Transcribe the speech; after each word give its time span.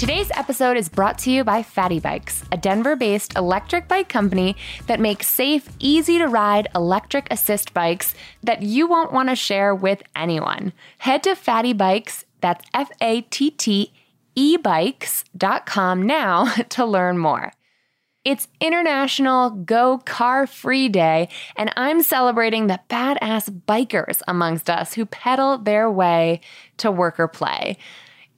Today's 0.00 0.30
episode 0.34 0.78
is 0.78 0.88
brought 0.88 1.18
to 1.18 1.30
you 1.30 1.44
by 1.44 1.62
FattE 1.62 2.00
Bikes, 2.00 2.42
a 2.50 2.56
Denver 2.56 2.96
based 2.96 3.36
electric 3.36 3.86
bike 3.86 4.08
company 4.08 4.56
that 4.86 4.98
makes 4.98 5.28
safe, 5.28 5.68
easy 5.78 6.16
to 6.16 6.26
ride 6.26 6.68
electric 6.74 7.30
assist 7.30 7.74
bikes 7.74 8.14
that 8.42 8.62
you 8.62 8.88
won't 8.88 9.12
want 9.12 9.28
to 9.28 9.36
share 9.36 9.74
with 9.74 10.02
anyone. 10.16 10.72
Head 10.96 11.22
to 11.24 11.34
FattE 11.34 11.76
Bikes, 11.76 12.24
that's 12.40 12.64
F 12.72 12.90
A 13.02 13.20
T 13.20 13.50
T 13.50 13.92
E 14.34 14.56
bikes.com 14.56 16.06
now 16.06 16.50
to 16.70 16.86
learn 16.86 17.18
more. 17.18 17.52
It's 18.24 18.48
International 18.58 19.50
Go 19.50 19.98
Car 19.98 20.46
Free 20.46 20.88
Day, 20.88 21.28
and 21.56 21.74
I'm 21.76 22.02
celebrating 22.02 22.68
the 22.68 22.80
badass 22.88 23.50
bikers 23.66 24.22
amongst 24.26 24.70
us 24.70 24.94
who 24.94 25.04
pedal 25.04 25.58
their 25.58 25.90
way 25.90 26.40
to 26.78 26.90
work 26.90 27.20
or 27.20 27.28
play. 27.28 27.76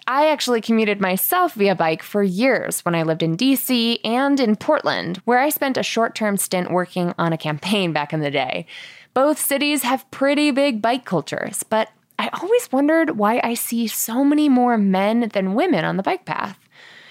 I 0.07 0.31
actually 0.31 0.61
commuted 0.61 1.01
myself 1.01 1.55
via 1.55 1.75
bike 1.75 2.03
for 2.03 2.23
years 2.23 2.85
when 2.85 2.95
I 2.95 3.05
lived 3.05 3.23
in 3.23 3.37
DC 3.37 4.01
and 4.05 4.41
in 4.41 4.57
Portland, 4.57 5.19
where 5.25 5.39
I 5.39 5.49
spent 5.49 5.77
a 5.77 5.83
short 5.83 6.15
term 6.15 6.37
stint 6.37 6.71
working 6.71 7.15
on 7.19 7.33
a 7.33 7.39
campaign 7.39 7.93
back 7.93 8.13
in 8.13 8.21
the 8.21 8.31
day. 8.31 8.67
Both 9.15 9.39
cities 9.39 9.83
have 9.83 10.11
pretty 10.11 10.51
big 10.51 10.83
bike 10.83 11.05
cultures, 11.05 11.63
but 11.63 11.91
I 12.19 12.31
always 12.41 12.71
wondered 12.73 13.17
why 13.17 13.41
I 13.45 13.55
see 13.55 13.87
so 13.87 14.25
many 14.25 14.49
more 14.49 14.77
men 14.77 15.31
than 15.33 15.55
women 15.55 15.85
on 15.85 15.97
the 15.97 16.03
bike 16.03 16.25
path. 16.25 16.59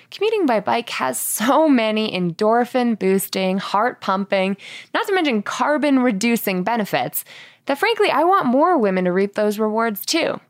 Commuting 0.09 0.45
by 0.45 0.59
bike 0.59 0.89
has 0.89 1.17
so 1.17 1.69
many 1.69 2.11
endorphin 2.11 2.99
boosting, 2.99 3.57
heart 3.59 4.01
pumping, 4.01 4.57
not 4.93 5.07
to 5.07 5.13
mention 5.13 5.41
carbon 5.41 5.99
reducing 5.99 6.63
benefits 6.63 7.23
that 7.67 7.77
frankly 7.77 8.09
I 8.09 8.25
want 8.25 8.47
more 8.47 8.77
women 8.77 9.05
to 9.05 9.13
reap 9.13 9.35
those 9.35 9.59
rewards 9.59 10.05
too. 10.05 10.41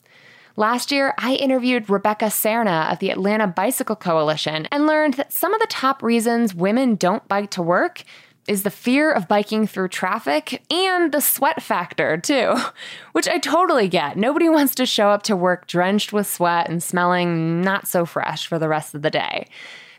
Last 0.62 0.92
year, 0.92 1.16
I 1.18 1.34
interviewed 1.34 1.90
Rebecca 1.90 2.26
Serna 2.26 2.92
of 2.94 3.00
the 3.00 3.10
Atlanta 3.10 3.48
Bicycle 3.48 3.96
Coalition 3.96 4.68
and 4.72 4.86
learned 4.86 5.16
that 5.16 5.34
some 5.34 5.56
of 5.56 5.60
the 5.60 5.66
top 5.66 6.04
reasons 6.04 6.54
women 6.54 6.94
don't 6.94 7.28
bike 7.28 7.50
to 7.52 7.64
work 7.64 8.04
is 8.48 8.62
the 8.62 8.70
fear 8.70 9.12
of 9.12 9.28
biking 9.28 9.66
through 9.66 9.88
traffic 9.88 10.62
and 10.70 11.12
the 11.12 11.20
sweat 11.20 11.64
factor, 11.64 12.16
too, 12.16 12.56
which 13.12 13.28
I 13.28 13.40
totally 13.40 13.88
get. 13.88 14.18
Nobody 14.18 14.50
wants 14.50 14.76
to 14.76 14.86
show 14.86 15.10
up 15.10 15.24
to 15.24 15.36
work 15.36 15.66
drenched 15.66 16.14
with 16.14 16.28
sweat 16.28 16.70
and 16.70 16.84
smelling 16.84 17.62
not 17.62 17.88
so 17.88 18.06
fresh 18.06 18.46
for 18.46 18.60
the 18.60 18.70
rest 18.70 18.94
of 18.94 19.02
the 19.02 19.10
day. 19.10 19.48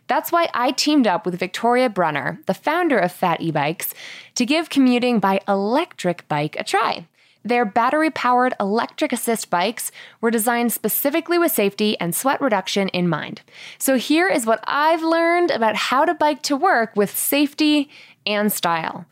That's 0.06 0.30
why 0.30 0.48
I 0.54 0.70
teamed 0.70 1.08
up 1.08 1.26
with 1.26 1.40
Victoria 1.40 1.90
Brunner, 1.90 2.38
the 2.46 2.54
founder 2.54 3.00
of 3.00 3.10
Fat 3.10 3.40
E 3.40 3.50
Bikes, 3.50 3.94
to 4.36 4.46
give 4.46 4.70
commuting 4.70 5.18
by 5.18 5.40
electric 5.48 6.28
bike 6.28 6.54
a 6.56 6.62
try. 6.62 7.08
Their 7.44 7.64
battery 7.64 8.10
powered 8.10 8.54
electric 8.60 9.12
assist 9.12 9.50
bikes 9.50 9.90
were 10.20 10.30
designed 10.30 10.72
specifically 10.72 11.38
with 11.38 11.52
safety 11.52 11.98
and 11.98 12.14
sweat 12.14 12.40
reduction 12.40 12.88
in 12.88 13.08
mind. 13.08 13.42
So, 13.78 13.96
here 13.96 14.28
is 14.28 14.46
what 14.46 14.62
I've 14.64 15.02
learned 15.02 15.50
about 15.50 15.74
how 15.74 16.04
to 16.04 16.14
bike 16.14 16.42
to 16.42 16.56
work 16.56 16.94
with 16.94 17.16
safety 17.16 17.90
and 18.24 18.52
style. 18.52 19.06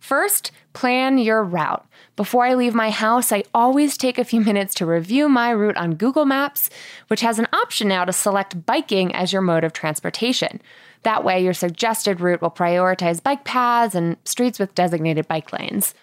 First, 0.00 0.52
plan 0.72 1.18
your 1.18 1.44
route. 1.44 1.86
Before 2.16 2.46
I 2.46 2.54
leave 2.54 2.74
my 2.74 2.88
house, 2.88 3.30
I 3.30 3.44
always 3.52 3.98
take 3.98 4.16
a 4.16 4.24
few 4.24 4.40
minutes 4.40 4.72
to 4.76 4.86
review 4.86 5.28
my 5.28 5.50
route 5.50 5.76
on 5.76 5.96
Google 5.96 6.24
Maps, 6.24 6.70
which 7.08 7.20
has 7.20 7.38
an 7.38 7.46
option 7.52 7.88
now 7.88 8.06
to 8.06 8.12
select 8.12 8.64
biking 8.64 9.14
as 9.14 9.34
your 9.34 9.42
mode 9.42 9.64
of 9.64 9.74
transportation. 9.74 10.62
That 11.02 11.24
way, 11.24 11.44
your 11.44 11.52
suggested 11.52 12.20
route 12.20 12.40
will 12.40 12.50
prioritize 12.50 13.22
bike 13.22 13.44
paths 13.44 13.94
and 13.94 14.16
streets 14.24 14.58
with 14.58 14.74
designated 14.74 15.28
bike 15.28 15.52
lanes. 15.52 15.94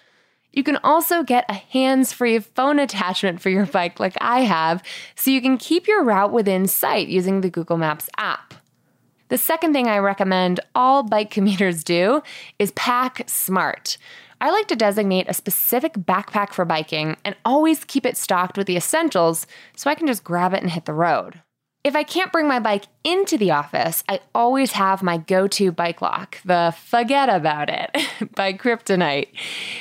You 0.55 0.63
can 0.63 0.77
also 0.85 1.21
get 1.21 1.45
a 1.49 1.53
hands 1.53 2.13
free 2.13 2.39
phone 2.39 2.79
attachment 2.79 3.41
for 3.41 3.49
your 3.49 3.65
bike, 3.65 3.99
like 3.99 4.15
I 4.21 4.41
have, 4.41 4.81
so 5.15 5.29
you 5.29 5.41
can 5.41 5.57
keep 5.57 5.85
your 5.85 6.01
route 6.01 6.31
within 6.31 6.65
sight 6.65 7.09
using 7.09 7.41
the 7.41 7.49
Google 7.49 7.77
Maps 7.77 8.09
app. 8.17 8.53
The 9.27 9.37
second 9.37 9.73
thing 9.73 9.87
I 9.87 9.97
recommend 9.97 10.61
all 10.73 11.03
bike 11.03 11.29
commuters 11.29 11.83
do 11.83 12.23
is 12.57 12.71
pack 12.71 13.23
smart. 13.27 13.97
I 14.39 14.49
like 14.49 14.67
to 14.69 14.75
designate 14.77 15.27
a 15.27 15.33
specific 15.33 15.93
backpack 15.93 16.53
for 16.53 16.63
biking 16.63 17.17
and 17.25 17.35
always 17.43 17.83
keep 17.83 18.05
it 18.05 18.15
stocked 18.15 18.57
with 18.57 18.67
the 18.67 18.77
essentials 18.77 19.47
so 19.75 19.89
I 19.89 19.95
can 19.95 20.07
just 20.07 20.23
grab 20.23 20.53
it 20.53 20.61
and 20.61 20.71
hit 20.71 20.85
the 20.85 20.93
road. 20.93 21.41
If 21.85 21.95
I 21.95 22.01
can't 22.01 22.31
bring 22.31 22.47
my 22.47 22.57
bike 22.57 22.85
into 23.03 23.37
the 23.37 23.51
office, 23.51 24.03
I 24.09 24.19
always 24.33 24.71
have 24.71 25.03
my 25.03 25.19
go 25.19 25.47
to 25.49 25.71
bike 25.71 26.01
lock, 26.01 26.41
the 26.43 26.73
Forget 26.75 27.29
About 27.29 27.69
It 27.69 27.95
by 28.35 28.53
Kryptonite. 28.53 29.27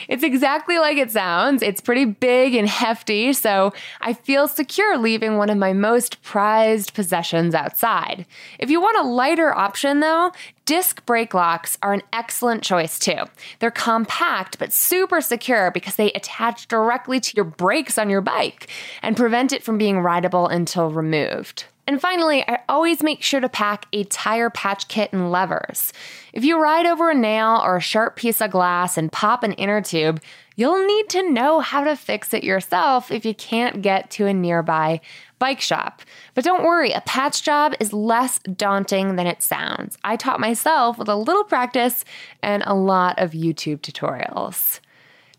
It's 0.07 0.23
exactly 0.23 0.77
like 0.77 0.99
it 0.99 1.11
sounds. 1.11 1.63
It's 1.63 1.81
pretty 1.81 2.05
big 2.05 2.55
and 2.57 2.69
hefty, 2.69 3.33
so 3.33 3.73
I 4.03 4.13
feel 4.13 4.49
secure 4.49 4.99
leaving 4.99 5.39
one 5.39 5.49
of 5.49 5.57
my 5.57 5.73
most 5.73 6.21
prized 6.21 6.93
possessions 6.93 7.55
outside. 7.55 8.27
If 8.59 8.69
you 8.69 8.83
want 8.83 8.99
a 8.99 9.09
lighter 9.09 9.57
option, 9.57 10.01
though, 10.01 10.31
Disc 10.67 11.07
brake 11.07 11.33
locks 11.33 11.79
are 11.83 11.95
an 11.95 12.03
excellent 12.13 12.63
choice 12.63 12.99
too. 12.99 13.25
They're 13.61 13.71
compact 13.71 14.59
but 14.59 14.75
super 14.75 15.23
secure 15.23 15.71
because 15.71 15.97
they 15.97 16.13
attach 16.13 16.69
directly 16.69 17.19
to 17.21 17.33
your 17.35 17.47
brakes 17.47 17.97
on 17.97 18.11
your 18.11 18.21
bike 18.21 18.69
and 19.01 19.17
prevent 19.17 19.55
it 19.55 19.63
from 19.63 19.79
being 19.79 20.01
rideable 20.01 20.49
until 20.49 20.91
removed. 20.91 21.65
And 21.87 22.01
finally, 22.01 22.43
I 22.49 22.61
always 22.69 23.03
make 23.03 23.23
sure 23.23 23.41
to 23.41 23.49
pack 23.49 23.87
a 23.93 24.05
tire 24.05 24.49
patch 24.49 24.89
kit 24.89 25.13
and 25.13 25.31
levers. 25.31 25.93
If 26.33 26.45
you 26.45 26.61
ride 26.61 26.87
over 26.87 27.11
a 27.11 27.15
nail 27.15 27.61
or 27.63 27.77
a 27.77 27.81
sharp 27.81 28.17
piece 28.17 28.41
of 28.41 28.51
glass 28.51 28.97
and 28.97 29.13
pop 29.13 29.43
an 29.43 29.53
inner 29.53 29.83
tube, 29.83 30.23
you'll 30.57 30.87
need 30.87 31.09
to 31.11 31.31
know 31.31 31.61
how 31.61 31.85
to 31.85 31.97
fix 31.97 32.33
it 32.33 32.43
yourself 32.43 33.11
if 33.11 33.27
you 33.27 33.35
can't 33.35 33.83
get 33.83 34.11
to 34.13 34.27
a 34.27 34.33
nearby 34.33 35.01
bike 35.39 35.61
shop. 35.61 36.01
But 36.33 36.45
don't 36.45 36.65
worry, 36.65 36.93
a 36.93 37.03
patch 37.03 37.43
job 37.43 37.75
is 37.79 37.93
less 37.93 38.39
daunting 38.39 39.17
than 39.17 39.27
it 39.27 39.43
sounds. 39.43 39.99
I 40.03 40.17
taught 40.17 40.41
myself 40.41 40.97
with 40.97 41.09
a 41.09 41.17
little 41.17 41.45
practice 41.45 42.05
and 42.43 42.63
a 42.67 42.75
lot 42.75 43.19
of 43.19 43.33
YouTube 43.33 43.81
tutorials. 43.81 44.81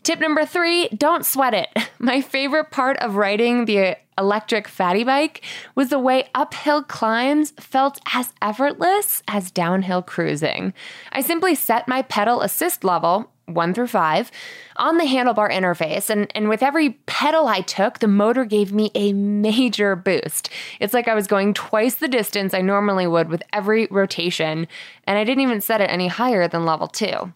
Tip 0.04 0.20
number 0.20 0.46
three 0.46 0.88
don't 0.90 1.26
sweat 1.26 1.54
it. 1.54 1.68
My 1.98 2.20
favorite 2.20 2.70
part 2.70 2.96
of 2.98 3.16
riding 3.16 3.64
the 3.64 3.96
electric 4.18 4.68
FattE 4.68 5.04
bike 5.04 5.44
was 5.74 5.88
the 5.88 5.98
way 5.98 6.28
uphill 6.34 6.82
climbs 6.82 7.52
felt 7.58 8.00
as 8.12 8.32
effortless 8.40 9.22
as 9.28 9.50
downhill 9.50 10.02
cruising. 10.02 10.72
I 11.12 11.20
simply 11.20 11.54
set 11.54 11.88
my 11.88 12.02
pedal 12.02 12.40
assist 12.42 12.84
level, 12.84 13.30
one 13.46 13.72
through 13.74 13.86
five, 13.86 14.30
on 14.76 14.98
the 14.98 15.04
handlebar 15.04 15.50
interface, 15.50 16.10
and, 16.10 16.30
and 16.34 16.48
with 16.48 16.62
every 16.62 16.90
pedal 17.06 17.46
I 17.46 17.60
took, 17.60 18.00
the 18.00 18.08
motor 18.08 18.44
gave 18.44 18.72
me 18.72 18.90
a 18.94 19.12
major 19.12 19.94
boost. 19.94 20.50
It's 20.80 20.94
like 20.94 21.08
I 21.08 21.14
was 21.14 21.26
going 21.26 21.54
twice 21.54 21.94
the 21.94 22.08
distance 22.08 22.54
I 22.54 22.60
normally 22.60 23.06
would 23.06 23.28
with 23.28 23.42
every 23.52 23.86
rotation, 23.90 24.66
and 25.04 25.18
I 25.18 25.24
didn't 25.24 25.42
even 25.42 25.60
set 25.60 25.80
it 25.80 25.90
any 25.90 26.08
higher 26.08 26.48
than 26.48 26.64
level 26.64 26.88
two. 26.88 27.32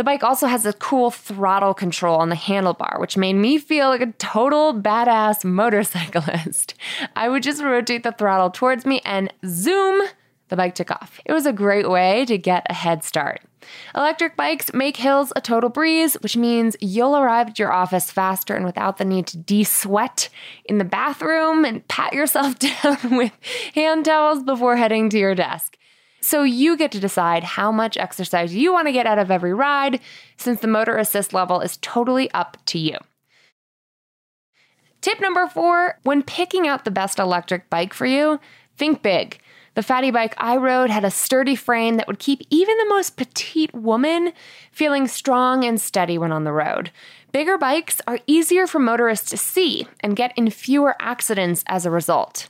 The 0.00 0.04
bike 0.04 0.24
also 0.24 0.46
has 0.46 0.64
a 0.64 0.72
cool 0.72 1.10
throttle 1.10 1.74
control 1.74 2.20
on 2.20 2.30
the 2.30 2.34
handlebar, 2.34 2.98
which 2.98 3.18
made 3.18 3.34
me 3.34 3.58
feel 3.58 3.88
like 3.88 4.00
a 4.00 4.12
total 4.12 4.72
badass 4.72 5.44
motorcyclist. 5.44 6.72
I 7.16 7.28
would 7.28 7.42
just 7.42 7.62
rotate 7.62 8.02
the 8.02 8.12
throttle 8.12 8.48
towards 8.48 8.86
me 8.86 9.02
and 9.04 9.30
zoom, 9.44 10.00
the 10.48 10.56
bike 10.56 10.74
took 10.74 10.90
off. 10.90 11.20
It 11.26 11.34
was 11.34 11.44
a 11.44 11.52
great 11.52 11.90
way 11.90 12.24
to 12.24 12.38
get 12.38 12.66
a 12.70 12.72
head 12.72 13.04
start. 13.04 13.42
Electric 13.94 14.36
bikes 14.36 14.72
make 14.72 14.96
hills 14.96 15.34
a 15.36 15.42
total 15.42 15.68
breeze, 15.68 16.14
which 16.22 16.34
means 16.34 16.76
you'll 16.80 17.14
arrive 17.14 17.48
at 17.48 17.58
your 17.58 17.70
office 17.70 18.10
faster 18.10 18.54
and 18.54 18.64
without 18.64 18.96
the 18.96 19.04
need 19.04 19.26
to 19.26 19.36
de 19.36 19.64
sweat 19.64 20.30
in 20.64 20.78
the 20.78 20.84
bathroom 20.86 21.66
and 21.66 21.86
pat 21.88 22.14
yourself 22.14 22.58
down 22.82 22.96
with 23.18 23.32
hand 23.74 24.06
towels 24.06 24.42
before 24.44 24.76
heading 24.76 25.10
to 25.10 25.18
your 25.18 25.34
desk. 25.34 25.76
So 26.20 26.42
you 26.42 26.76
get 26.76 26.92
to 26.92 27.00
decide 27.00 27.44
how 27.44 27.72
much 27.72 27.96
exercise 27.96 28.54
you 28.54 28.72
want 28.72 28.88
to 28.88 28.92
get 28.92 29.06
out 29.06 29.18
of 29.18 29.30
every 29.30 29.54
ride, 29.54 30.00
since 30.36 30.60
the 30.60 30.66
motor 30.66 30.96
assist 30.96 31.32
level 31.32 31.60
is 31.60 31.78
totally 31.78 32.30
up 32.32 32.56
to 32.66 32.78
you. 32.78 32.96
Tip 35.00 35.20
number 35.20 35.46
four 35.48 35.98
when 36.02 36.22
picking 36.22 36.68
out 36.68 36.84
the 36.84 36.90
best 36.90 37.18
electric 37.18 37.70
bike 37.70 37.94
for 37.94 38.06
you, 38.06 38.38
think 38.76 39.02
big. 39.02 39.40
The 39.74 39.82
FattE 39.82 40.12
bike 40.12 40.34
I 40.36 40.56
rode 40.56 40.90
had 40.90 41.04
a 41.04 41.10
sturdy 41.10 41.54
frame 41.54 41.96
that 41.96 42.06
would 42.06 42.18
keep 42.18 42.42
even 42.50 42.76
the 42.76 42.88
most 42.88 43.16
petite 43.16 43.72
woman 43.72 44.32
feeling 44.72 45.06
strong 45.06 45.64
and 45.64 45.80
steady 45.80 46.18
when 46.18 46.32
on 46.32 46.44
the 46.44 46.52
road. 46.52 46.90
Bigger 47.32 47.56
bikes 47.56 48.02
are 48.06 48.18
easier 48.26 48.66
for 48.66 48.80
motorists 48.80 49.30
to 49.30 49.36
see 49.36 49.86
and 50.00 50.16
get 50.16 50.36
in 50.36 50.50
fewer 50.50 50.96
accidents 51.00 51.62
as 51.66 51.86
a 51.86 51.90
result. 51.90 52.48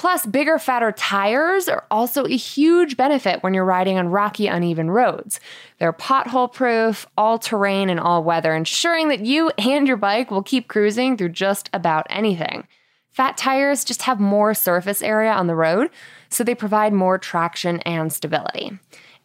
Plus, 0.00 0.24
bigger, 0.24 0.58
fatter 0.58 0.92
tires 0.92 1.68
are 1.68 1.84
also 1.90 2.24
a 2.24 2.34
huge 2.34 2.96
benefit 2.96 3.42
when 3.42 3.52
you're 3.52 3.66
riding 3.66 3.98
on 3.98 4.08
rocky, 4.08 4.46
uneven 4.46 4.90
roads. 4.90 5.40
They're 5.78 5.92
pothole 5.92 6.50
proof, 6.50 7.06
all 7.18 7.38
terrain, 7.38 7.90
and 7.90 8.00
all 8.00 8.24
weather, 8.24 8.54
ensuring 8.54 9.08
that 9.08 9.26
you 9.26 9.50
and 9.58 9.86
your 9.86 9.98
bike 9.98 10.30
will 10.30 10.42
keep 10.42 10.68
cruising 10.68 11.18
through 11.18 11.28
just 11.28 11.68
about 11.74 12.06
anything. 12.08 12.66
Fat 13.10 13.36
tires 13.36 13.84
just 13.84 14.00
have 14.04 14.18
more 14.18 14.54
surface 14.54 15.02
area 15.02 15.32
on 15.32 15.48
the 15.48 15.54
road, 15.54 15.90
so 16.30 16.42
they 16.42 16.54
provide 16.54 16.94
more 16.94 17.18
traction 17.18 17.80
and 17.80 18.10
stability. 18.10 18.78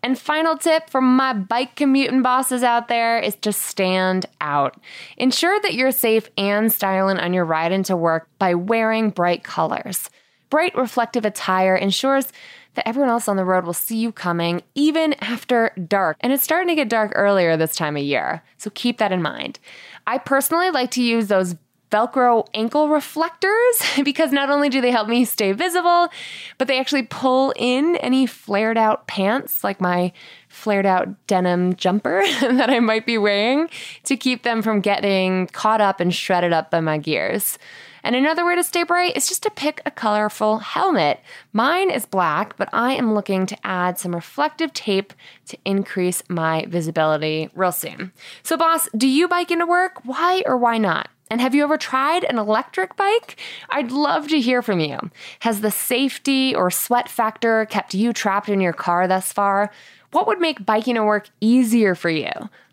And 0.03 0.19
final 0.19 0.57
tip 0.57 0.89
from 0.89 1.15
my 1.15 1.31
bike 1.31 1.77
commuting 1.77 2.21
bosses 2.21 2.63
out 2.63 2.89
there 2.89 3.17
is 3.17 3.37
to 3.37 3.53
stand 3.53 4.25
out. 4.41 4.75
Ensure 5.15 5.57
that 5.61 5.73
you're 5.73 5.93
safe 5.93 6.29
and 6.37 6.69
styling 6.69 7.17
on 7.17 7.33
your 7.33 7.45
ride 7.45 7.71
into 7.71 7.95
work 7.95 8.27
by 8.39 8.55
wearing 8.55 9.09
bright 9.09 9.45
colors. 9.45 10.09
Bright 10.49 10.75
reflective 10.75 11.25
attire 11.25 11.75
ensures 11.75 12.31
that 12.75 12.87
everyone 12.87 13.09
else 13.09 13.27
on 13.27 13.37
the 13.37 13.45
road 13.45 13.65
will 13.65 13.73
see 13.73 13.97
you 13.97 14.11
coming 14.11 14.61
even 14.75 15.13
after 15.21 15.71
dark. 15.87 16.17
And 16.19 16.31
it's 16.31 16.43
starting 16.43 16.67
to 16.67 16.75
get 16.75 16.89
dark 16.89 17.11
earlier 17.15 17.57
this 17.57 17.75
time 17.75 17.97
of 17.97 18.03
year. 18.03 18.43
So 18.57 18.69
keep 18.73 18.97
that 18.97 19.11
in 19.11 19.21
mind. 19.21 19.59
I 20.05 20.17
personally 20.17 20.69
like 20.69 20.91
to 20.91 21.01
use 21.01 21.27
those 21.27 21.55
Velcro 21.91 22.45
ankle 22.53 22.89
reflectors 22.89 23.81
because 24.03 24.31
not 24.31 24.49
only 24.49 24.69
do 24.69 24.81
they 24.81 24.91
help 24.91 25.07
me 25.07 25.23
stay 25.23 25.51
visible, 25.53 26.09
but 26.57 26.67
they 26.67 26.79
actually 26.79 27.03
pull 27.03 27.53
in 27.55 27.95
any 27.97 28.25
flared 28.25 28.77
out 28.77 29.07
pants, 29.07 29.63
like 29.63 29.79
my 29.79 30.11
flared 30.49 30.85
out 30.85 31.27
denim 31.27 31.75
jumper 31.75 32.23
that 32.41 32.69
I 32.69 32.79
might 32.79 33.05
be 33.05 33.17
wearing, 33.17 33.69
to 34.03 34.17
keep 34.17 34.43
them 34.43 34.61
from 34.61 34.81
getting 34.81 35.47
caught 35.47 35.81
up 35.81 35.99
and 35.99 36.13
shredded 36.13 36.53
up 36.53 36.71
by 36.71 36.81
my 36.81 36.97
gears. 36.97 37.57
And 38.05 38.15
another 38.15 38.45
way 38.45 38.53
to 38.53 38.63
stay 38.63 38.83
bright 38.83 39.17
is 39.17 39.27
just 39.27 39.41
to 39.43 39.49
pick 39.49 39.81
a 39.83 39.89
colorful 39.89 40.59
helmet. 40.59 41.21
Mine 41.53 41.89
is 41.89 42.05
black, 42.05 42.55
but 42.55 42.69
I 42.71 42.93
am 42.93 43.15
looking 43.15 43.47
to 43.47 43.57
add 43.65 43.97
some 43.97 44.13
reflective 44.13 44.71
tape 44.73 45.11
to 45.47 45.57
increase 45.65 46.21
my 46.29 46.67
visibility 46.69 47.49
real 47.55 47.71
soon. 47.71 48.11
So, 48.43 48.57
boss, 48.57 48.87
do 48.95 49.07
you 49.07 49.27
bike 49.27 49.49
into 49.49 49.65
work? 49.65 50.05
Why 50.05 50.43
or 50.45 50.55
why 50.55 50.77
not? 50.77 51.09
And 51.31 51.41
have 51.41 51.55
you 51.55 51.63
ever 51.63 51.77
tried 51.77 52.23
an 52.25 52.37
electric 52.37 52.95
bike? 52.95 53.39
I'd 53.71 53.91
love 53.91 54.27
to 54.27 54.39
hear 54.39 54.61
from 54.61 54.79
you. 54.79 54.99
Has 55.39 55.61
the 55.61 55.71
safety 55.71 56.53
or 56.53 56.69
sweat 56.69 57.09
factor 57.09 57.65
kept 57.65 57.95
you 57.95 58.13
trapped 58.13 58.49
in 58.49 58.61
your 58.61 58.71
car 58.71 59.07
thus 59.07 59.33
far? 59.33 59.71
What 60.11 60.27
would 60.27 60.39
make 60.39 60.63
biking 60.63 60.93
to 60.93 61.03
work 61.03 61.29
easier 61.41 61.95
for 61.95 62.11
you? 62.11 62.29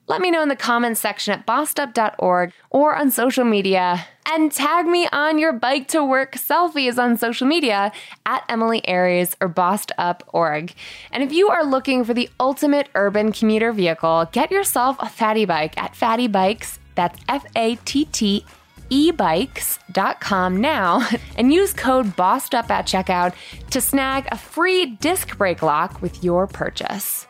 Let 0.09 0.21
me 0.21 0.31
know 0.31 0.43
in 0.43 0.49
the 0.49 0.57
comments 0.57 1.01
section 1.01 1.33
at 1.33 1.47
bossedup.org 1.47 2.53
or 2.71 2.97
on 2.97 3.11
social 3.11 3.45
media. 3.45 4.05
And 4.27 4.51
tag 4.51 4.87
me 4.87 5.09
on 5.13 5.39
your 5.39 5.53
bike 5.53 5.89
to 5.89 6.05
work 6.05 6.35
selfies 6.35 6.99
on 6.99 7.17
social 7.17 7.47
media 7.47 7.93
at 8.27 8.45
Emilie 8.49 8.87
Aries 8.87 9.37
or 9.41 9.49
bossedup.org. 9.49 10.75
And 11.13 11.23
if 11.23 11.33
you 11.33 11.49
are 11.49 11.65
looking 11.65 12.05
for 12.05 12.15
the 12.15 12.29
ultimate 12.41 12.89
urban 12.95 13.33
commuter 13.33 13.73
vehicle, 13.73 14.29
get 14.33 14.51
yourself 14.51 14.97
a 14.99 15.07
FattE 15.07 15.47
bike 15.47 15.79
at 15.79 15.95
FattE 15.95 16.33
Bikes. 16.33 16.79
That's 16.95 17.19
F 17.29 17.47
A 17.57 17.77
T 17.77 18.05
T 18.07 18.45
ebikes.com 18.91 20.61
now 20.61 21.09
and 21.39 21.53
use 21.53 21.73
code 21.73 22.15
BOSSEDUP 22.15 22.69
at 22.69 22.87
checkout 22.87 23.35
to 23.71 23.81
snag 23.81 24.29
a 24.31 24.37
free 24.37 24.85
disc 24.87 25.39
brake 25.39 25.63
lock 25.63 26.03
with 26.03 26.23
your 26.23 26.47
purchase. 26.47 27.27